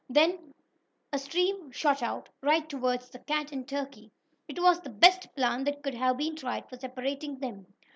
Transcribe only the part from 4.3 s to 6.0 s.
It was the best plan that could